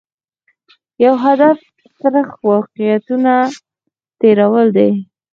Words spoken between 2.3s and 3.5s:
واقعیتونه